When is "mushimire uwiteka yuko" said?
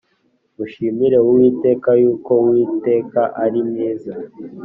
0.57-2.31